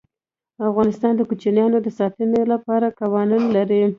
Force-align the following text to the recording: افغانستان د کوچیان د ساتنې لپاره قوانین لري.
افغانستان 0.69 1.13
د 1.15 1.21
کوچیان 1.29 1.71
د 1.83 1.87
ساتنې 1.99 2.41
لپاره 2.53 2.95
قوانین 2.99 3.43
لري. 3.55 3.81